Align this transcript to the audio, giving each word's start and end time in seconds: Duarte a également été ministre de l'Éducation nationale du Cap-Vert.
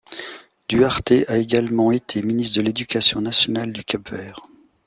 Duarte 0.67 1.13
a 1.27 1.37
également 1.37 1.91
été 1.91 2.23
ministre 2.23 2.55
de 2.57 2.63
l'Éducation 2.63 3.21
nationale 3.21 3.71
du 3.71 3.83
Cap-Vert. 3.83 4.39